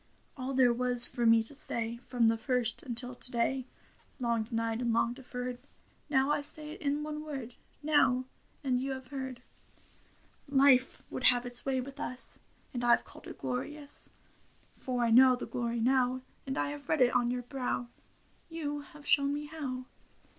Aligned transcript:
All 0.35 0.55
there 0.55 0.73
was 0.73 1.05
for 1.05 1.27
me 1.27 1.43
to 1.43 1.53
say 1.53 1.97
From 2.07 2.27
the 2.27 2.35
first 2.35 2.81
until 2.81 3.13
to 3.13 3.31
day. 3.31 3.65
Long 4.19 4.41
denied 4.41 4.81
and 4.81 4.91
long 4.91 5.13
deferred. 5.13 5.59
Now 6.09 6.31
I 6.31 6.41
say 6.41 6.71
it 6.71 6.81
in 6.81 7.03
one 7.03 7.21
word— 7.23 7.53
Now; 7.93 8.25
and 8.63 8.81
you 8.81 8.93
have 8.93 9.09
heard. 9.09 9.43
Life 10.49 11.03
would 11.11 11.25
have 11.25 11.45
its 11.45 11.67
way 11.67 11.79
with 11.81 11.99
us. 11.99 12.39
And 12.73 12.83
I 12.83 12.95
Ve 12.95 13.03
called 13.03 13.27
it 13.27 13.37
glorious: 13.37 14.09
For 14.75 15.03
I 15.03 15.11
know 15.11 15.35
the 15.35 15.45
glory 15.45 15.79
now 15.79 16.05
THE 16.07 16.13
WIFE 16.13 16.15
OF 16.15 16.23
PAUSSY 16.23 16.47
167 16.47 16.47
And 16.47 16.57
I 16.57 16.85
read 16.87 17.01
it 17.01 17.15
on 17.15 17.29
your 17.29 17.43
brow. 17.43 17.87
You 18.49 18.79
have 18.93 19.05
shown 19.05 19.31
me 19.31 19.45
how. 19.45 19.85